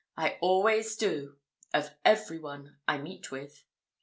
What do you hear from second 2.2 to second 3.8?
one I meet with."